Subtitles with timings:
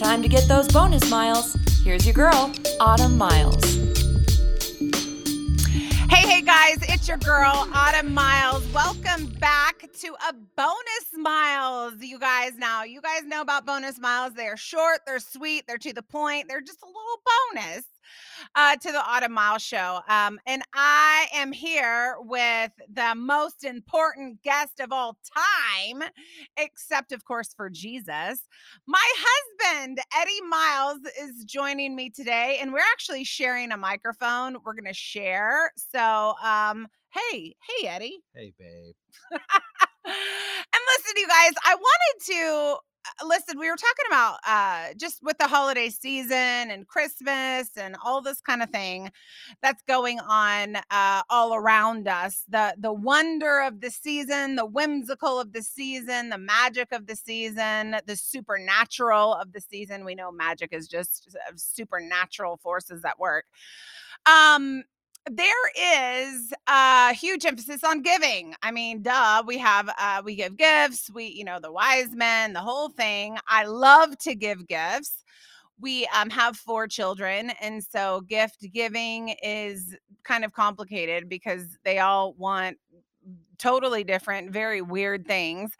[0.00, 1.54] time to get those bonus miles.
[1.84, 2.50] Here's your girl,
[2.80, 3.62] Autumn Miles.
[6.08, 8.66] Hey, hey guys, it's your girl, Autumn Miles.
[8.72, 11.96] Welcome back to a bonus miles.
[12.00, 14.32] You guys now, you guys know about bonus miles.
[14.32, 17.20] They are short, they're sweet, they're to the point, they're just a little
[17.52, 17.84] bonus
[18.54, 20.00] uh, to the Autumn Miles Show.
[20.08, 26.02] Um, and I am here with the most important guest of all time,
[26.56, 28.46] except, of course, for Jesus.
[28.86, 34.56] My husband, Eddie Miles, is joining me today, and we're actually sharing a microphone.
[34.64, 35.72] We're going to share.
[35.76, 38.20] So, um, hey, hey, Eddie.
[38.34, 38.94] Hey, babe.
[40.04, 42.78] and listen, you guys, I wanted to
[43.26, 46.36] listen, we were talking about uh, just with the holiday season
[46.70, 49.10] and Christmas and all this kind of thing
[49.62, 52.44] that's going on uh, all around us.
[52.48, 57.16] The the wonder of the season, the whimsical of the season, the magic of the
[57.16, 60.04] season, the supernatural of the season.
[60.04, 63.46] We know magic is just uh, supernatural forces at work.
[64.26, 64.84] Um,
[65.28, 68.54] there is a huge emphasis on giving.
[68.62, 72.52] I mean, duh, we have uh we give gifts, we you know, the wise men,
[72.52, 73.36] the whole thing.
[73.46, 75.22] I love to give gifts.
[75.80, 81.98] We um have four children and so gift giving is kind of complicated because they
[81.98, 82.78] all want
[83.58, 85.72] totally different, very weird things.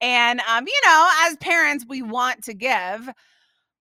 [0.00, 3.08] And um you know, as parents we want to give,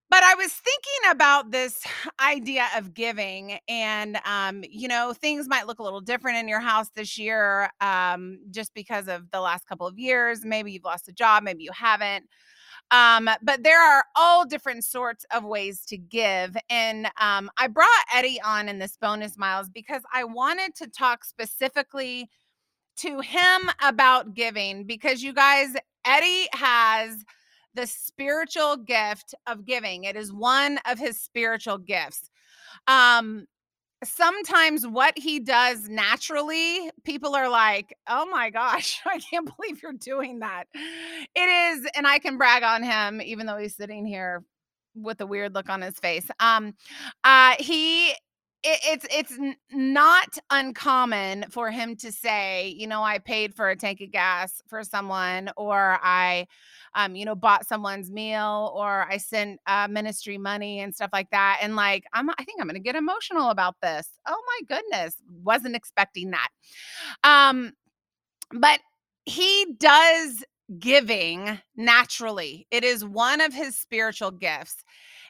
[0.09, 1.83] but I was thinking about this
[2.21, 6.59] idea of giving, and um, you know, things might look a little different in your
[6.59, 10.45] house this year, um, just because of the last couple of years.
[10.45, 12.25] Maybe you've lost a job, maybe you haven't.
[12.91, 16.55] Um, but there are all different sorts of ways to give.
[16.69, 21.25] And um, I brought Eddie on in this bonus miles because I wanted to talk
[21.25, 22.29] specifically
[22.97, 25.75] to him about giving because you guys,
[26.05, 27.25] Eddie has
[27.75, 30.05] the spiritual gift of giving.
[30.05, 32.29] It is one of his spiritual gifts.
[32.87, 33.45] Um,
[34.03, 39.93] sometimes what he does naturally, people are like, oh my gosh, I can't believe you're
[39.93, 40.65] doing that.
[40.73, 44.43] It is, and I can brag on him, even though he's sitting here
[44.95, 46.29] with a weird look on his face.
[46.39, 46.73] Um,
[47.23, 48.13] uh, he
[48.67, 54.01] it's it's not uncommon for him to say, you know, I paid for a tank
[54.01, 56.47] of gas for someone, or I
[56.95, 61.29] um, you know, bought someone's meal or I sent uh, ministry money and stuff like
[61.31, 61.59] that.
[61.61, 64.07] And like, I'm, I think I'm to get emotional about this.
[64.25, 65.15] Oh my goodness.
[65.43, 66.47] Wasn't expecting that.
[67.23, 67.73] Um,
[68.51, 68.79] but
[69.25, 70.45] he does
[70.79, 72.65] giving naturally.
[72.71, 74.83] It is one of his spiritual gifts.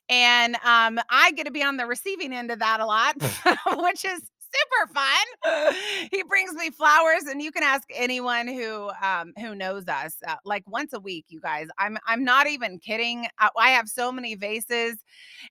[0.09, 3.15] And um, I get to be on the receiving end of that a lot,
[3.77, 4.21] which is
[4.55, 5.75] super fun.
[6.11, 10.17] he brings me flowers, and you can ask anyone who um, who knows us.
[10.27, 11.67] Uh, like once a week, you guys.
[11.77, 13.27] I'm I'm not even kidding.
[13.39, 14.97] I, I, have so many vases,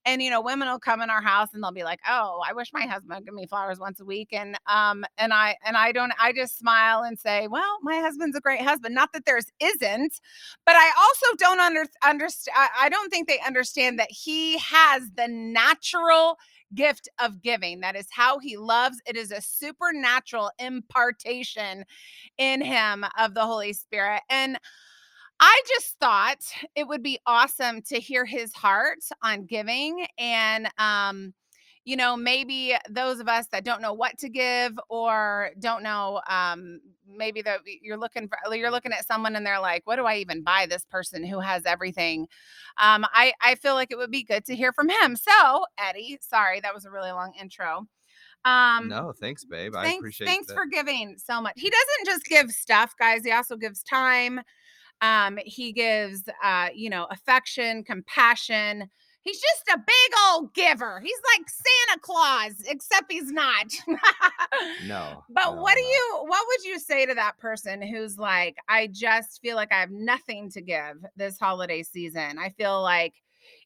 [0.05, 2.53] and you know, women will come in our house and they'll be like, "Oh, I
[2.53, 5.77] wish my husband would give me flowers once a week." And um and I and
[5.77, 6.13] I don't.
[6.21, 10.21] I just smile and say, "Well, my husband's a great husband." Not that there's isn't,
[10.65, 12.57] but I also don't under understand.
[12.79, 16.39] I don't think they understand that he has the natural
[16.75, 17.81] gift of giving.
[17.81, 19.01] That is how he loves.
[19.07, 21.85] It is a supernatural impartation
[22.39, 24.23] in him of the Holy Spirit.
[24.31, 24.59] And
[25.41, 26.39] I just thought
[26.75, 31.35] it would be awesome to hear his heart on giving and um
[31.85, 36.23] you know, maybe those of us that don't know what to give or don't know,
[36.29, 40.07] um, maybe that you're looking for, you're looking at someone and they're like, what do
[40.07, 42.23] I even buy this person who has everything?
[42.79, 45.17] Um, I, I feel like it would be good to hear from him.
[45.17, 47.87] So, Eddie, sorry, that was a really long intro.
[48.47, 49.75] Um, no, thanks, babe.
[49.75, 50.55] I thanks, appreciate Thanks that.
[50.55, 51.55] for giving so much.
[51.57, 53.25] He doesn't just give stuff, guys.
[53.25, 54.41] He also gives time.
[55.01, 58.89] Um, he gives, uh, you know, affection, compassion,
[59.25, 61.01] He's just a big old giver.
[61.01, 63.67] He's like Santa Claus, except he's not.
[64.87, 65.25] no.
[65.31, 65.89] But no, what do no.
[65.89, 69.81] you what would you say to that person who's like, I just feel like I
[69.81, 72.39] have nothing to give this holiday season.
[72.39, 73.15] I feel like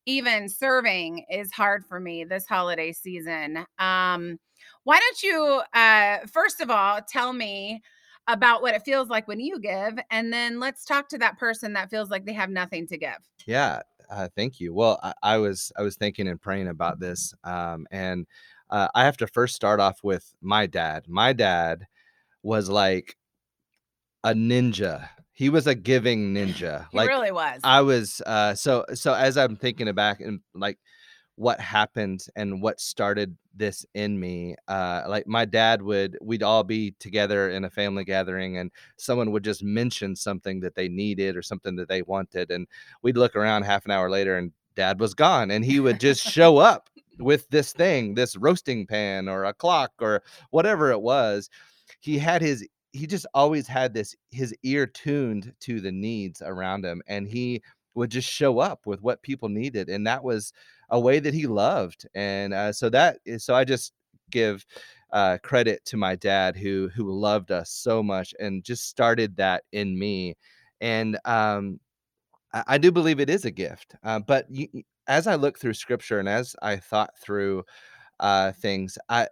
[0.07, 3.67] even serving is hard for me this holiday season.
[3.79, 4.39] Um,
[4.85, 7.83] why don't you uh first of all tell me
[8.27, 11.73] about what it feels like when you give and then let's talk to that person
[11.73, 14.73] that feels like they have nothing to give yeah uh, thank you.
[14.75, 18.27] Well, I, I, was I was thinking and praying about this, um, and
[18.71, 21.05] uh, I have to first start off with my dad.
[21.09, 21.87] My dad
[22.43, 23.17] was like
[24.25, 25.09] a ninja.
[25.33, 26.87] He was a giving ninja.
[26.91, 27.61] he like really was.
[27.65, 28.21] I was.
[28.27, 30.79] Uh, so so as I'm thinking back and like
[31.39, 36.65] what happened and what started this in me uh like my dad would we'd all
[36.65, 41.37] be together in a family gathering and someone would just mention something that they needed
[41.37, 42.67] or something that they wanted and
[43.03, 46.21] we'd look around half an hour later and dad was gone and he would just
[46.23, 46.89] show up
[47.19, 51.51] with this thing, this roasting pan or a clock or whatever it was.
[52.01, 56.85] He had his he just always had this his ear tuned to the needs around
[56.85, 57.63] him and he
[57.99, 60.53] would just show up with what people needed and that was
[60.91, 63.93] a way that he loved and uh, so that is so i just
[64.31, 64.65] give
[65.13, 69.65] uh, credit to my dad who who loved us so much and just started that
[69.73, 70.37] in me
[70.81, 71.81] and um,
[72.53, 74.69] I, I do believe it is a gift uh, but you,
[75.07, 77.65] as i look through scripture and as i thought through
[78.21, 79.27] uh, things i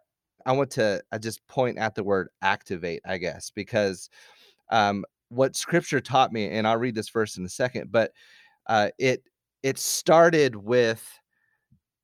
[0.45, 4.09] i want to i just point at the word activate i guess because
[4.71, 8.13] um, what scripture taught me and i'll read this verse in a second but
[8.69, 9.23] uh, it
[9.63, 11.21] it started with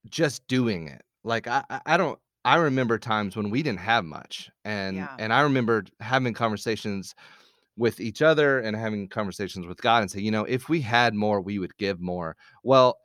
[0.09, 1.03] just doing it.
[1.25, 5.17] Like I I don't I remember times when we didn't have much and Yeah.
[5.19, 7.15] and I remember having conversations
[7.77, 11.15] with each other and having conversations with God and say, you know, if we had
[11.15, 12.37] more, we would give more.
[12.65, 12.99] Well,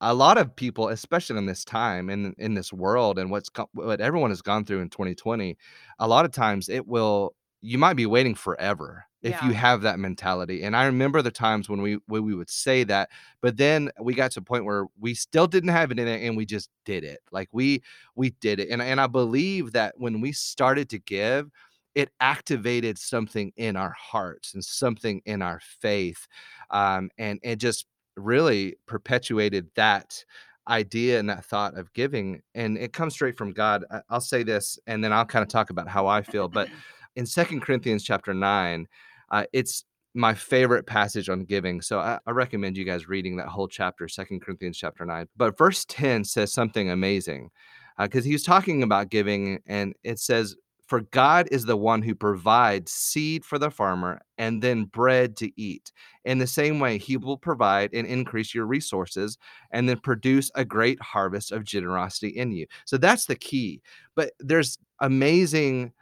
[0.00, 4.00] a lot of people, especially in this time in in this world and what's what
[4.00, 5.56] everyone has gone through in 2020,
[6.00, 9.98] a lot of times it will you might be waiting forever if you have that
[9.98, 10.62] mentality.
[10.62, 14.14] And I remember the times when we when we would say that, but then we
[14.14, 16.70] got to a point where we still didn't have it in it and we just
[16.84, 17.20] did it.
[17.32, 17.82] Like we
[18.14, 18.68] we did it.
[18.70, 21.50] And and I believe that when we started to give,
[21.94, 26.26] it activated something in our hearts and something in our faith.
[26.70, 27.86] Um, and it just
[28.16, 30.24] really perpetuated that
[30.68, 34.78] idea and that thought of giving and it comes straight from god i'll say this
[34.88, 36.68] and then i'll kind of talk about how i feel but
[37.16, 38.88] in second corinthians chapter 9
[39.30, 39.84] uh, it's
[40.14, 44.08] my favorite passage on giving so I, I recommend you guys reading that whole chapter
[44.08, 47.50] second corinthians chapter 9 but verse 10 says something amazing
[47.98, 50.56] because was talking about giving and it says
[50.86, 55.50] for god is the one who provides seed for the farmer and then bread to
[55.60, 55.92] eat
[56.26, 59.38] in the same way, he will provide and increase your resources
[59.70, 62.66] and then produce a great harvest of generosity in you.
[62.84, 63.80] So that's the key.
[64.16, 65.92] But there's amazing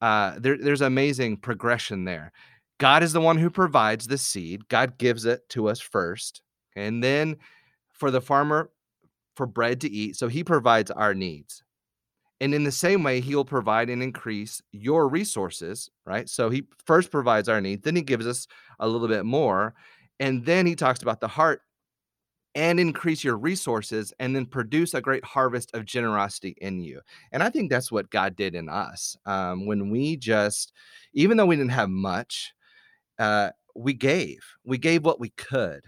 [0.00, 2.32] uh there, there's amazing progression there.
[2.78, 4.68] God is the one who provides the seed.
[4.68, 6.42] God gives it to us first.
[6.76, 7.36] And then
[7.92, 8.70] for the farmer
[9.34, 11.62] for bread to eat, so he provides our needs.
[12.40, 16.28] And in the same way, he'll provide and increase your resources, right?
[16.28, 18.46] So he first provides our needs, then he gives us
[18.78, 19.74] a little bit more.
[20.20, 21.62] And then he talks about the heart
[22.54, 27.00] and increase your resources and then produce a great harvest of generosity in you.
[27.30, 29.16] And I think that's what God did in us.
[29.26, 30.72] Um, when we just,
[31.12, 32.52] even though we didn't have much,
[33.18, 34.40] uh, we gave.
[34.64, 35.82] We gave what we could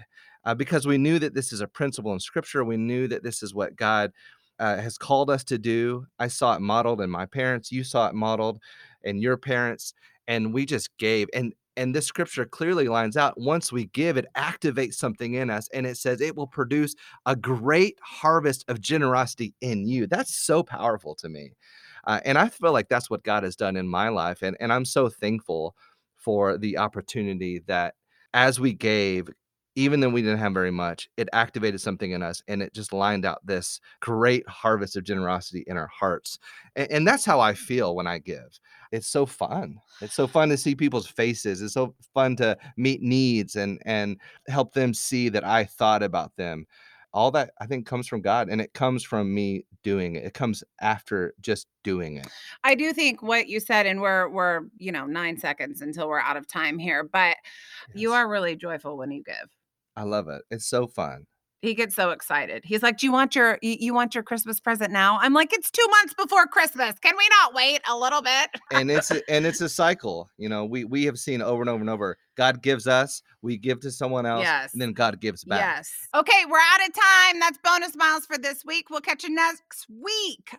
[0.45, 2.65] uh, because we knew that this is a principle in Scripture.
[2.65, 4.13] We knew that this is what God
[4.59, 6.07] uh, has called us to do.
[6.19, 7.73] I saw it modeled in my parents.
[7.73, 8.61] You saw it modeled
[9.03, 9.95] in your parents,
[10.29, 11.29] and we just gave.
[11.35, 15.69] And and this scripture clearly lines out once we give it activates something in us
[15.73, 16.95] and it says it will produce
[17.27, 21.53] a great harvest of generosity in you that's so powerful to me
[22.09, 24.73] uh, and i feel like that's what god has done in my life and, and
[24.73, 25.77] i'm so thankful
[26.21, 27.95] for the opportunity that
[28.33, 29.29] as we gave,
[29.77, 32.93] even though we didn't have very much, it activated something in us and it just
[32.93, 36.39] lined out this great harvest of generosity in our hearts.
[36.77, 38.59] And, and that's how I feel when I give.
[38.93, 39.79] It's so fun.
[40.01, 41.63] It's so fun to see people's faces.
[41.63, 46.35] It's so fun to meet needs and and help them see that I thought about
[46.37, 46.67] them.
[47.13, 50.25] All that I think comes from God and it comes from me doing it.
[50.25, 52.29] It comes after just doing it.
[52.65, 56.21] I do think what you said, and we're we're you know nine seconds until we're
[56.21, 57.37] out of time here, but
[57.95, 59.49] you are really joyful when you give.
[59.97, 60.43] I love it.
[60.51, 61.27] It's so fun.
[61.63, 62.63] He gets so excited.
[62.65, 65.53] He's like, "Do you want your you, you want your Christmas present now?" I'm like,
[65.53, 66.99] "It's two months before Christmas.
[67.01, 70.49] Can we not wait a little bit?" and it's a, and it's a cycle you
[70.49, 73.81] know we we have seen over and over and over god gives us we give
[73.81, 74.73] to someone else Yes.
[74.73, 75.91] and then god gives back Yes.
[76.15, 77.41] Okay, we're out of time.
[77.41, 78.89] That's bonus miles for this week.
[78.89, 80.55] We'll catch you next week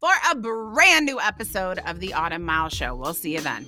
[0.00, 2.94] for a brand new episode of the Autumn Mile Show.
[2.94, 3.66] We'll see you then.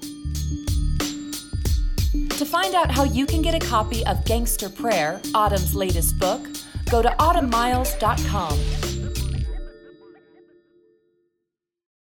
[2.30, 6.46] To find out how you can get a copy of Gangster Prayer, Autumn's latest book,
[6.88, 8.77] go to autumnmiles.com.